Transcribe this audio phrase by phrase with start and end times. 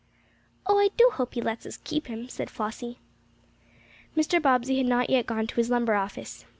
[0.65, 2.97] "Oh, I do hope he lets us keep him," said Flossie.
[4.17, 4.41] Mr.
[4.41, 6.43] Bobbsey had not yet gone to his lumber office.